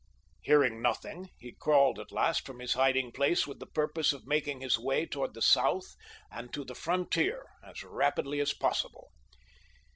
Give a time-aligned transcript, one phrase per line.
[0.41, 4.59] Hearing nothing, he crawled at last from his hiding place with the purpose of making
[4.61, 5.95] his way toward the south
[6.31, 9.11] and to the frontier as rapidly as possible.